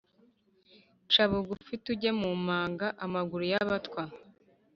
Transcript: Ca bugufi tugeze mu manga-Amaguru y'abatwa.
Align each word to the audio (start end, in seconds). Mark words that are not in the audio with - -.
Ca 1.11 1.23
bugufi 1.29 1.73
tugeze 1.85 2.13
mu 2.21 2.29
manga-Amaguru 2.45 3.43
y'abatwa. 3.51 4.01